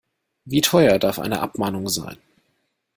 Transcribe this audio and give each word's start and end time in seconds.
Wie 0.45 0.61
teuer 0.61 0.97
darf 0.97 1.19
eine 1.19 1.41
Abmahnung 1.41 1.87
sein? 1.87 2.17